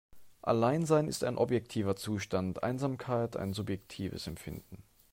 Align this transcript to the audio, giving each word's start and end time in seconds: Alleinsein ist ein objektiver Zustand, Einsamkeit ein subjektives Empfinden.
Alleinsein 0.41 1.07
ist 1.07 1.23
ein 1.23 1.37
objektiver 1.37 1.95
Zustand, 1.95 2.63
Einsamkeit 2.63 3.37
ein 3.37 3.53
subjektives 3.53 4.25
Empfinden. 4.25 4.81